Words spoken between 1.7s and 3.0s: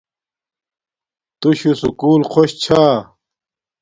سکُول خوش چھا